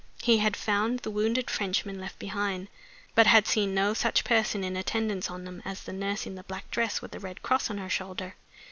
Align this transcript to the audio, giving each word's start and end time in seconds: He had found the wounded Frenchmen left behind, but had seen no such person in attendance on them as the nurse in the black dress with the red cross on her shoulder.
He 0.23 0.39
had 0.39 0.57
found 0.57 1.01
the 1.01 1.11
wounded 1.11 1.47
Frenchmen 1.51 2.01
left 2.01 2.17
behind, 2.17 2.69
but 3.13 3.27
had 3.27 3.45
seen 3.45 3.75
no 3.75 3.93
such 3.93 4.23
person 4.23 4.63
in 4.63 4.75
attendance 4.75 5.29
on 5.29 5.43
them 5.45 5.61
as 5.63 5.83
the 5.83 5.93
nurse 5.93 6.25
in 6.25 6.33
the 6.33 6.41
black 6.41 6.71
dress 6.71 7.03
with 7.03 7.11
the 7.11 7.19
red 7.19 7.43
cross 7.43 7.69
on 7.69 7.77
her 7.77 7.87
shoulder. 7.87 8.33